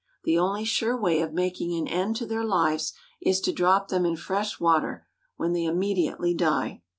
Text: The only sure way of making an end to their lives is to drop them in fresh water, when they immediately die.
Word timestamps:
The 0.23 0.35
only 0.39 0.63
sure 0.65 0.97
way 0.97 1.21
of 1.21 1.31
making 1.31 1.75
an 1.77 1.87
end 1.87 2.15
to 2.15 2.25
their 2.25 2.43
lives 2.43 2.93
is 3.21 3.39
to 3.41 3.53
drop 3.53 3.89
them 3.89 4.03
in 4.03 4.15
fresh 4.15 4.59
water, 4.59 5.05
when 5.37 5.53
they 5.53 5.65
immediately 5.65 6.33
die. 6.33 6.81